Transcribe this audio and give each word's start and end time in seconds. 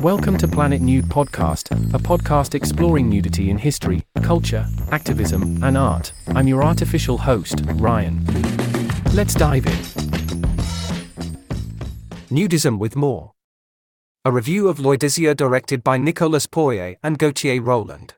Welcome 0.00 0.38
to 0.38 0.48
Planet 0.48 0.80
Nude 0.80 1.04
Podcast, 1.04 1.72
a 1.92 1.98
podcast 1.98 2.54
exploring 2.54 3.10
nudity 3.10 3.50
in 3.50 3.58
history, 3.58 4.02
culture, 4.22 4.66
activism, 4.90 5.62
and 5.62 5.76
art. 5.76 6.14
I'm 6.28 6.48
your 6.48 6.64
artificial 6.64 7.18
host, 7.18 7.60
Ryan. 7.74 8.24
Let's 9.12 9.34
dive 9.34 9.66
in. 9.66 9.72
Nudism 12.30 12.78
with 12.78 12.96
More. 12.96 13.32
A 14.24 14.32
review 14.32 14.68
of 14.68 14.80
Loin 14.80 14.96
Des 14.96 15.20
Yeux 15.20 15.34
directed 15.34 15.84
by 15.84 15.98
Nicolas 15.98 16.46
Poirier 16.46 16.96
and 17.02 17.18
Gauthier 17.18 17.60
Roland. 17.60 18.14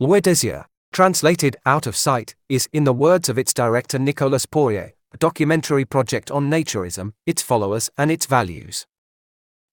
Loin 0.00 0.22
Des 0.22 0.44
Yeux, 0.44 0.64
translated 0.92 1.56
Out 1.64 1.86
of 1.86 1.94
Sight, 1.94 2.34
is, 2.48 2.68
in 2.72 2.82
the 2.82 2.92
words 2.92 3.28
of 3.28 3.38
its 3.38 3.54
director 3.54 4.00
Nicolas 4.00 4.44
Poirier, 4.44 4.94
a 5.12 5.18
documentary 5.18 5.84
project 5.84 6.32
on 6.32 6.50
naturism, 6.50 7.12
its 7.26 7.42
followers, 7.42 7.90
and 7.96 8.10
its 8.10 8.26
values. 8.26 8.86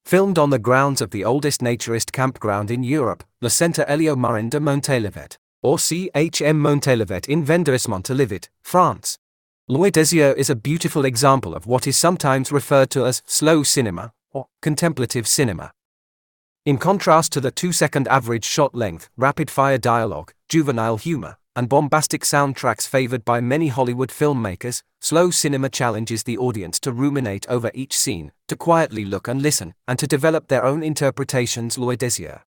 Filmed 0.08 0.40
on 0.40 0.52
the 0.52 0.58
grounds 0.58 1.02
of 1.02 1.12
the 1.12 1.26
oldest 1.26 1.60
naturist 1.60 2.14
campground 2.14 2.72
in 2.72 2.82
Europe, 2.82 3.26
Le 3.42 3.50
Centre 3.50 3.84
Hélio 3.84 4.16
Marin 4.16 4.48
de 4.48 4.58
Montalivet, 4.58 5.36
or 5.62 5.76
CHM 5.76 6.56
Montalivet 6.56 7.28
in 7.28 7.44
Vendays-Montalivet, 7.44 8.48
France. 8.62 9.20
Loin 9.68 9.92
Des 9.92 10.16
Yeux 10.16 10.34
is 10.38 10.50
a 10.50 10.56
beautiful 10.56 11.04
example 11.04 11.54
of 11.54 11.68
what 11.68 11.86
is 11.86 11.98
sometimes 11.98 12.54
referred 12.54 12.90
to 12.90 13.06
as 13.06 13.22
slow 13.26 13.64
cinema, 13.64 14.14
or 14.32 14.48
contemplative 14.62 15.28
cinema. 15.28 15.74
In 16.66 16.78
contrast 16.78 17.34
to 17.34 17.42
the 17.42 17.52
two 17.52 17.74
second 17.74 18.08
average 18.08 18.46
shot 18.46 18.74
length, 18.74 19.10
rapid 19.18 19.52
fire 19.52 19.78
dialogue, 19.78 20.32
juvenile 20.48 20.96
humor, 20.96 21.36
and 21.58 21.68
bombastic 21.68 22.22
soundtracks 22.22 22.88
favored 22.88 23.26
by 23.26 23.42
many 23.42 23.70
Hollywood 23.70 24.10
filmmakers, 24.10 24.84
slow 25.02 25.32
cinema 25.32 25.70
challenges 25.70 26.22
the 26.22 26.38
audience 26.38 26.80
to 26.80 26.92
ruminate 26.92 27.50
over 27.50 27.72
each 27.74 27.98
scene, 27.98 28.32
to 28.48 28.56
quietly 28.56 29.04
look 29.04 29.28
and 29.28 29.42
listen, 29.42 29.74
and 29.88 29.98
to 29.98 30.06
develop 30.06 30.50
their 30.50 30.64
own 30.64 30.84
interpretations. 30.84 31.76
Loin 31.76 31.98
Des 31.98 32.22
Yeux 32.22 32.42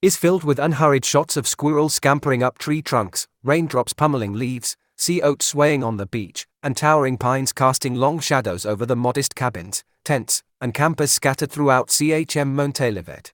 is 0.00 0.16
filled 0.16 0.44
with 0.44 0.60
unhurried 0.60 1.04
shots 1.04 1.36
of 1.36 1.48
squirrels 1.48 1.94
scampering 1.94 2.44
up 2.44 2.58
tree 2.58 2.80
trunks, 2.80 3.26
raindrops 3.42 3.92
pummeling 3.92 4.34
leaves, 4.34 4.76
sea 4.96 5.20
oats 5.20 5.46
swaying 5.46 5.82
on 5.82 5.96
the 5.96 6.06
beach, 6.06 6.46
and 6.62 6.76
towering 6.76 7.18
pines 7.18 7.52
casting 7.52 7.96
long 7.96 8.20
shadows 8.20 8.64
over 8.64 8.86
the 8.86 8.94
modest 8.94 9.34
cabins, 9.34 9.82
tents, 10.04 10.44
and 10.60 10.74
campers 10.74 11.10
scattered 11.10 11.50
throughout 11.50 11.88
CHM 11.88 12.54
Montalivet. 12.54 13.32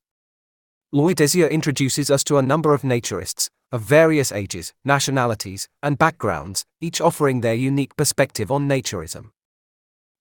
Loin 0.93 1.15
Des 1.15 1.37
Yeux 1.37 1.49
introduces 1.51 2.11
us 2.11 2.25
to 2.25 2.39
a 2.39 2.43
number 2.43 2.73
of 2.73 2.81
naturists, 2.81 3.51
of 3.73 3.83
various 3.83 4.33
ages, 4.33 4.73
nationalities, 4.85 5.69
and 5.83 5.99
backgrounds, 5.99 6.65
each 6.81 7.01
offering 7.01 7.41
their 7.41 7.55
unique 7.55 7.97
perspective 7.97 8.51
on 8.51 8.69
naturism. 8.69 9.31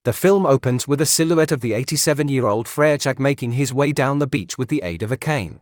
The 0.03 0.13
film 0.13 0.45
opens 0.45 0.87
with 0.87 1.01
a 1.01 1.05
silhouette 1.05 1.51
of 1.51 1.61
the 1.61 1.73
87 1.73 2.27
year 2.27 2.45
old 2.47 2.67
Jacques 2.67 3.19
making 3.19 3.53
his 3.53 3.73
way 3.73 3.91
down 3.91 4.19
the 4.19 4.27
beach 4.27 4.57
with 4.57 4.69
the 4.69 4.81
aid 4.83 5.03
of 5.03 5.11
a 5.11 5.17
cane. 5.17 5.61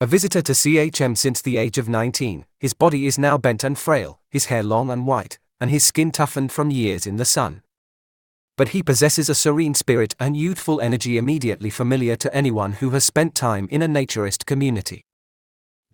A 0.00 0.06
visitor 0.06 0.42
to 0.42 0.52
CHM 0.52 1.16
since 1.16 1.42
the 1.42 1.56
age 1.56 1.78
of 1.78 1.88
19, 1.88 2.46
his 2.58 2.74
body 2.74 3.06
is 3.06 3.18
now 3.18 3.38
bent 3.38 3.62
and 3.62 3.78
frail, 3.78 4.20
his 4.30 4.46
hair 4.46 4.62
long 4.62 4.90
and 4.90 5.06
white, 5.06 5.38
and 5.60 5.70
his 5.70 5.84
skin 5.84 6.10
toughened 6.10 6.50
from 6.50 6.70
years 6.70 7.06
in 7.06 7.16
the 7.16 7.24
sun 7.24 7.62
but 8.56 8.68
he 8.68 8.82
possesses 8.82 9.28
a 9.28 9.34
serene 9.34 9.74
spirit 9.74 10.14
and 10.20 10.36
youthful 10.36 10.80
energy 10.80 11.16
immediately 11.16 11.70
familiar 11.70 12.16
to 12.16 12.32
anyone 12.34 12.72
who 12.72 12.90
has 12.90 13.04
spent 13.04 13.34
time 13.34 13.66
in 13.70 13.82
a 13.82 13.88
naturist 13.88 14.44
community. 14.46 15.04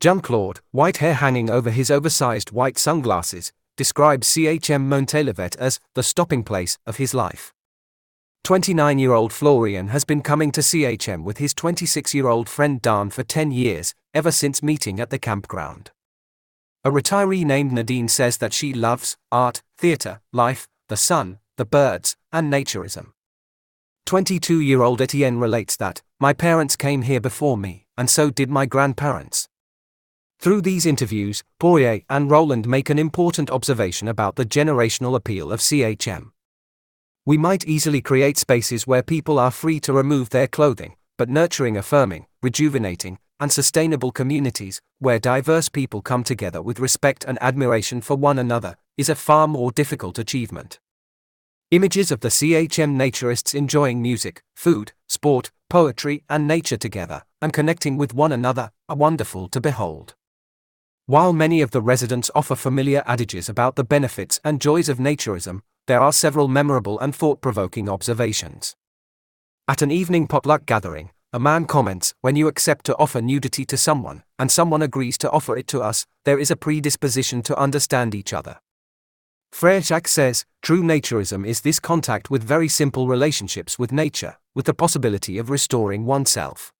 Jean 0.00 0.20
Claude, 0.20 0.60
white 0.70 0.98
hair 0.98 1.14
hanging 1.14 1.50
over 1.50 1.70
his 1.70 1.90
oversized 1.90 2.52
white 2.52 2.78
sunglasses, 2.78 3.52
describes 3.76 4.28
CHM 4.28 4.86
Montalivet 4.86 5.56
as 5.56 5.80
the 5.94 6.04
stopping 6.04 6.44
place 6.44 6.78
of 6.86 6.98
his 6.98 7.14
life. 7.14 7.52
29 8.44 8.98
year 9.00 9.12
old 9.12 9.32
Florian 9.32 9.88
has 9.88 10.04
been 10.04 10.22
coming 10.22 10.52
to 10.52 10.60
CHM 10.60 11.24
with 11.24 11.38
his 11.38 11.52
26 11.52 12.14
year 12.14 12.28
old 12.28 12.48
friend 12.48 12.80
Dan 12.80 13.10
for 13.10 13.24
10 13.24 13.50
years, 13.50 13.92
ever 14.14 14.30
since 14.30 14.62
meeting 14.62 15.00
at 15.00 15.10
the 15.10 15.18
campground. 15.18 15.90
A 16.84 16.90
retiree 16.90 17.44
named 17.44 17.72
Nadine 17.72 18.08
says 18.08 18.38
that 18.38 18.52
she 18.52 18.72
loves 18.72 19.16
art, 19.32 19.62
theatre, 19.76 20.20
life, 20.32 20.68
the 20.88 20.96
sun, 20.96 21.40
the 21.56 21.64
birds, 21.64 22.16
and 22.32 22.52
naturism. 22.52 23.12
22 24.06 24.60
year 24.60 24.80
old 24.80 25.02
Etienne 25.02 25.40
relates 25.40 25.76
that, 25.76 26.02
My 26.20 26.32
parents 26.32 26.76
came 26.76 27.02
here 27.02 27.20
before 27.20 27.58
me, 27.58 27.86
and 27.96 28.08
so 28.08 28.30
did 28.30 28.48
my 28.48 28.64
grandparents. 28.64 29.48
Through 30.40 30.62
these 30.62 30.86
interviews, 30.86 31.42
Poirier 31.58 32.02
and 32.08 32.30
Roland 32.30 32.68
make 32.68 32.90
an 32.90 32.98
important 32.98 33.50
observation 33.50 34.06
about 34.06 34.36
the 34.36 34.44
generational 34.44 35.16
appeal 35.16 35.50
of 35.50 35.58
CHM. 35.58 36.30
We 37.26 37.36
might 37.36 37.66
easily 37.66 38.00
create 38.00 38.38
spaces 38.38 38.86
where 38.86 39.02
people 39.02 39.40
are 39.40 39.50
free 39.50 39.80
to 39.80 39.92
remove 39.92 40.30
their 40.30 40.46
clothing, 40.46 40.94
but 41.16 41.28
nurturing 41.28 41.76
affirming, 41.76 42.26
rejuvenating, 42.40 43.18
and 43.40 43.50
sustainable 43.50 44.12
communities, 44.12 44.80
where 45.00 45.18
diverse 45.18 45.68
people 45.68 46.02
come 46.02 46.22
together 46.22 46.62
with 46.62 46.78
respect 46.78 47.24
and 47.24 47.36
admiration 47.40 48.00
for 48.00 48.16
one 48.16 48.38
another, 48.38 48.76
is 48.96 49.08
a 49.08 49.16
far 49.16 49.48
more 49.48 49.72
difficult 49.72 50.20
achievement. 50.20 50.78
Images 51.72 52.12
of 52.12 52.20
the 52.20 52.28
CHM 52.28 52.94
naturists 52.94 53.56
enjoying 53.56 54.00
music, 54.00 54.44
food, 54.54 54.92
sport, 55.08 55.50
poetry, 55.68 56.22
and 56.30 56.46
nature 56.46 56.76
together, 56.76 57.24
and 57.42 57.52
connecting 57.52 57.96
with 57.96 58.14
one 58.14 58.30
another, 58.30 58.70
are 58.88 58.96
wonderful 58.96 59.48
to 59.48 59.60
behold. 59.60 60.14
While 61.08 61.32
many 61.32 61.62
of 61.62 61.70
the 61.70 61.80
residents 61.80 62.30
offer 62.34 62.54
familiar 62.54 63.02
adages 63.06 63.48
about 63.48 63.76
the 63.76 63.82
benefits 63.82 64.38
and 64.44 64.60
joys 64.60 64.90
of 64.90 64.98
naturism, 64.98 65.62
there 65.86 66.00
are 66.00 66.12
several 66.12 66.48
memorable 66.48 67.00
and 67.00 67.16
thought 67.16 67.40
provoking 67.40 67.88
observations. 67.88 68.76
At 69.66 69.80
an 69.80 69.90
evening 69.90 70.26
potluck 70.26 70.66
gathering, 70.66 71.08
a 71.32 71.40
man 71.40 71.64
comments 71.64 72.12
When 72.20 72.36
you 72.36 72.46
accept 72.46 72.84
to 72.84 72.96
offer 72.98 73.22
nudity 73.22 73.64
to 73.64 73.78
someone, 73.78 74.22
and 74.38 74.52
someone 74.52 74.82
agrees 74.82 75.16
to 75.18 75.30
offer 75.30 75.56
it 75.56 75.66
to 75.68 75.80
us, 75.80 76.04
there 76.26 76.38
is 76.38 76.50
a 76.50 76.56
predisposition 76.56 77.40
to 77.44 77.56
understand 77.56 78.14
each 78.14 78.34
other. 78.34 78.58
Jacques 79.58 80.08
says, 80.08 80.44
true 80.60 80.82
naturism 80.82 81.46
is 81.46 81.62
this 81.62 81.80
contact 81.80 82.28
with 82.28 82.42
very 82.44 82.68
simple 82.68 83.08
relationships 83.08 83.78
with 83.78 83.92
nature, 83.92 84.36
with 84.54 84.66
the 84.66 84.74
possibility 84.74 85.38
of 85.38 85.48
restoring 85.48 86.04
oneself. 86.04 86.70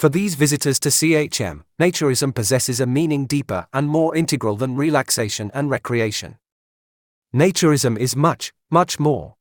For 0.00 0.08
these 0.08 0.34
visitors 0.34 0.80
to 0.80 0.88
CHM, 0.88 1.64
naturism 1.78 2.34
possesses 2.34 2.80
a 2.80 2.86
meaning 2.86 3.26
deeper 3.26 3.66
and 3.70 3.86
more 3.86 4.16
integral 4.16 4.56
than 4.56 4.74
relaxation 4.74 5.50
and 5.52 5.68
recreation. 5.68 6.38
Naturism 7.36 7.98
is 7.98 8.16
much, 8.16 8.54
much 8.70 8.98
more. 8.98 9.34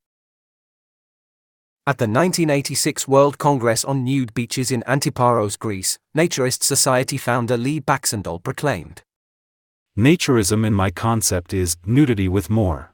At 1.88 1.98
the 1.98 2.10
1986 2.10 3.08
World 3.08 3.38
Congress 3.38 3.86
on 3.86 4.04
Nude 4.04 4.34
Beaches 4.34 4.70
in 4.70 4.84
Antiparos, 4.86 5.58
Greece, 5.58 5.98
Naturist 6.14 6.62
Society 6.62 7.16
founder 7.16 7.56
Lee 7.56 7.80
Baxandall 7.80 8.44
proclaimed 8.44 9.04
Naturism 9.98 10.68
in 10.68 10.74
my 10.74 10.92
concept 10.92 11.54
is 11.54 11.78
nudity 11.86 12.28
with 12.28 12.50
more. 12.50 12.94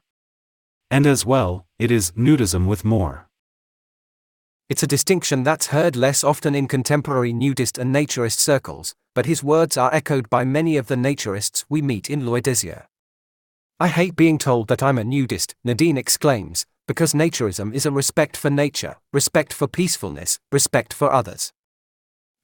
And 0.88 1.04
as 1.04 1.26
well, 1.26 1.66
it 1.80 1.90
is 1.90 2.12
nudism 2.12 2.68
with 2.68 2.84
more. 2.84 3.26
It's 4.68 4.82
a 4.82 4.88
distinction 4.88 5.44
that's 5.44 5.68
heard 5.68 5.94
less 5.94 6.24
often 6.24 6.56
in 6.56 6.66
contemporary 6.66 7.32
nudist 7.32 7.78
and 7.78 7.94
naturist 7.94 8.40
circles, 8.40 8.96
but 9.14 9.24
his 9.24 9.40
words 9.40 9.76
are 9.76 9.94
echoed 9.94 10.28
by 10.28 10.44
many 10.44 10.76
of 10.76 10.88
the 10.88 10.96
naturists 10.96 11.64
we 11.68 11.80
meet 11.80 12.10
in 12.10 12.26
Loin 12.26 12.42
Des 12.42 12.66
Yeux. 12.66 12.82
I 13.78 13.86
hate 13.86 14.16
being 14.16 14.38
told 14.38 14.66
that 14.66 14.82
I'm 14.82 14.98
a 14.98 15.04
nudist, 15.04 15.54
Nadine 15.62 15.96
exclaims, 15.96 16.66
because 16.88 17.12
naturism 17.12 17.72
is 17.72 17.86
a 17.86 17.92
respect 17.92 18.36
for 18.36 18.50
nature, 18.50 18.96
respect 19.12 19.52
for 19.52 19.68
peacefulness, 19.68 20.40
respect 20.50 20.92
for 20.92 21.12
others. 21.12 21.52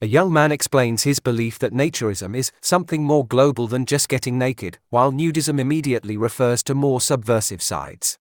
A 0.01 0.07
young 0.07 0.31
man 0.31 0.53
explains 0.53 1.03
his 1.03 1.19
belief 1.19 1.59
that 1.59 1.73
naturism 1.73 2.37
is 2.37 2.53
something 2.61 3.03
more 3.03 3.27
global 3.27 3.67
than 3.67 3.85
just 3.85 4.07
getting 4.07 4.37
naked, 4.37 4.77
while 4.89 5.11
nudism 5.11 5.59
immediately 5.59 6.15
refers 6.15 6.63
to 6.63 6.73
more 6.73 7.01
subversive 7.01 7.61
sides. 7.61 8.17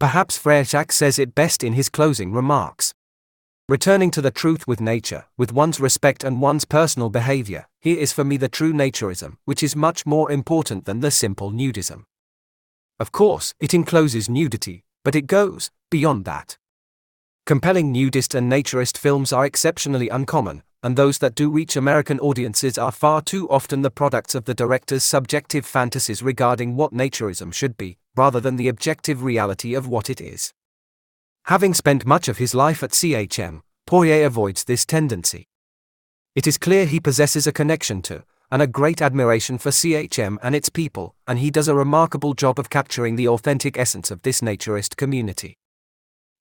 Perhaps 0.00 0.38
Frère 0.38 0.90
says 0.90 1.18
it 1.18 1.34
best 1.34 1.62
in 1.62 1.74
his 1.74 1.90
closing 1.90 2.32
remarks. 2.32 2.94
Returning 3.72 4.10
to 4.10 4.20
the 4.20 4.30
truth 4.30 4.68
with 4.68 4.82
nature, 4.82 5.24
with 5.38 5.50
one's 5.50 5.80
respect 5.80 6.24
and 6.24 6.42
one's 6.42 6.66
personal 6.66 7.08
behavior, 7.08 7.68
here 7.80 7.98
is 7.98 8.12
for 8.12 8.22
me 8.22 8.36
the 8.36 8.46
true 8.46 8.74
naturism, 8.74 9.38
which 9.46 9.62
is 9.62 9.74
much 9.74 10.04
more 10.04 10.30
important 10.30 10.84
than 10.84 11.00
the 11.00 11.10
simple 11.10 11.50
nudism. 11.50 12.04
Of 13.00 13.12
course, 13.12 13.54
it 13.60 13.72
encloses 13.72 14.28
nudity, 14.28 14.84
but 15.06 15.14
it 15.14 15.26
goes 15.26 15.70
beyond 15.90 16.26
that. 16.26 16.58
Compelling 17.46 17.90
nudist 17.90 18.34
and 18.34 18.52
naturist 18.52 18.98
films 18.98 19.32
are 19.32 19.46
exceptionally 19.46 20.10
uncommon, 20.10 20.62
and 20.82 20.94
those 20.94 21.16
that 21.20 21.34
do 21.34 21.48
reach 21.48 21.74
American 21.74 22.20
audiences 22.20 22.76
are 22.76 22.92
far 22.92 23.22
too 23.22 23.48
often 23.48 23.80
the 23.80 23.90
products 23.90 24.34
of 24.34 24.44
the 24.44 24.52
director's 24.52 25.02
subjective 25.02 25.64
fantasies 25.64 26.22
regarding 26.22 26.76
what 26.76 26.92
naturism 26.92 27.50
should 27.54 27.78
be, 27.78 27.96
rather 28.16 28.38
than 28.38 28.56
the 28.56 28.68
objective 28.68 29.22
reality 29.22 29.72
of 29.72 29.88
what 29.88 30.10
it 30.10 30.20
is. 30.20 30.52
Having 31.46 31.74
spent 31.74 32.06
much 32.06 32.28
of 32.28 32.38
his 32.38 32.54
life 32.54 32.84
at 32.84 32.92
CHM, 32.92 33.62
Poirier 33.84 34.26
avoids 34.26 34.62
this 34.62 34.86
tendency. 34.86 35.48
It 36.36 36.46
is 36.46 36.56
clear 36.56 36.86
he 36.86 37.00
possesses 37.00 37.48
a 37.48 37.52
connection 37.52 38.00
to, 38.02 38.22
and 38.52 38.62
a 38.62 38.66
great 38.68 39.02
admiration 39.02 39.58
for 39.58 39.70
CHM 39.70 40.38
and 40.40 40.54
its 40.54 40.68
people, 40.68 41.16
and 41.26 41.40
he 41.40 41.50
does 41.50 41.66
a 41.66 41.74
remarkable 41.74 42.34
job 42.34 42.60
of 42.60 42.70
capturing 42.70 43.16
the 43.16 43.26
authentic 43.26 43.76
essence 43.76 44.10
of 44.12 44.22
this 44.22 44.40
naturist 44.40 44.96
community. 44.96 45.58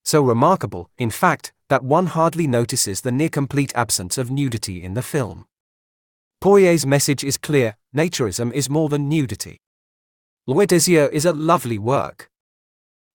So 0.04 0.22
remarkable, 0.22 0.90
in 1.00 1.10
fact, 1.10 1.52
that 1.70 1.84
one 1.84 2.08
hardly 2.08 2.46
notices 2.46 3.02
the 3.02 3.12
near 3.12 3.30
complete 3.30 3.72
absence 3.76 4.20
of 4.20 4.30
nudity 4.30 4.84
in 4.84 4.94
the 4.94 5.02
film. 5.02 5.46
Poirier's 6.42 6.86
message 6.86 7.24
is 7.24 7.38
clear 7.38 7.76
naturism 7.96 8.54
is 8.54 8.70
more 8.70 8.90
than 8.90 9.10
nudity. 9.10 9.58
Désirs 10.48 11.12
is 11.12 11.26
a 11.26 11.34
lovely 11.34 11.80
work. 11.80 12.30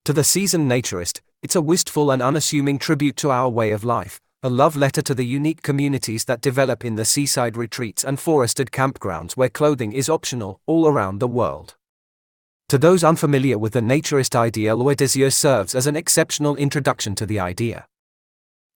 To 0.05 0.13
the 0.13 0.25
seasoned 0.25 0.71
naturist, 0.71 1.21
it's 1.43 1.57
a 1.57 1.61
wistful 1.61 2.11
and 2.11 2.23
unassuming 2.23 2.79
tribute 2.79 3.17
to 3.17 3.31
our 3.31 3.49
way 3.49 3.71
of 3.71 3.85
life, 3.85 4.21
a 4.43 4.49
love 4.49 4.77
letter 4.77 5.03
to 5.03 5.15
the 5.15 5.25
unique 5.25 5.63
communities 5.63 6.25
that 6.25 6.41
develop 6.41 6.85
in 6.85 6.97
the 6.97 7.05
seaside 7.05 7.57
retreats 7.57 8.05
and 8.05 8.19
forested 8.19 8.71
campgrounds 8.71 9.37
where 9.37 9.49
clothing 9.49 9.93
is 9.93 10.09
optional 10.09 10.61
all 10.67 10.89
around 10.89 11.19
the 11.19 11.29
world. 11.29 11.77
To 12.71 12.79
those 12.79 13.05
unfamiliar 13.05 13.59
with 13.59 13.75
the 13.75 13.81
naturist 13.81 14.35
idea, 14.35 14.75
Loin 14.75 14.97
Des 14.97 15.17
Yeux 15.17 15.31
serves 15.31 15.75
as 15.75 15.87
an 15.87 15.95
exceptional 15.95 16.57
introduction 16.57 17.15
to 17.15 17.25
the 17.25 17.39
idea. 17.39 17.87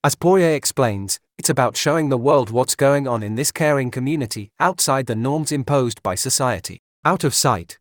As 0.04 0.14
Poirier 0.14 0.54
explains, 0.54 1.18
it's 1.38 1.50
about 1.50 1.76
showing 1.76 2.08
the 2.08 2.16
world 2.16 2.50
what's 2.50 2.76
going 2.76 3.08
on 3.08 3.24
in 3.24 3.34
this 3.34 3.50
caring 3.50 3.90
community 3.90 4.52
outside 4.60 5.06
the 5.06 5.16
norms 5.16 5.50
imposed 5.50 6.04
by 6.04 6.14
society. 6.14 6.78
Out 7.04 7.24
of 7.24 7.34
sight, 7.34 7.79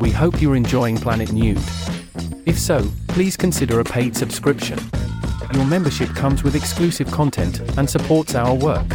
We 0.00 0.10
hope 0.10 0.40
you're 0.40 0.56
enjoying 0.56 0.96
Planet 0.96 1.30
Nude. 1.32 1.60
If 2.46 2.58
so, 2.58 2.90
please 3.08 3.36
consider 3.36 3.80
a 3.80 3.84
paid 3.84 4.16
subscription. 4.16 4.78
Your 5.52 5.66
membership 5.66 6.08
comes 6.10 6.42
with 6.42 6.54
exclusive 6.54 7.10
content 7.10 7.60
and 7.76 7.88
supports 7.88 8.34
our 8.34 8.54
work. 8.54 8.90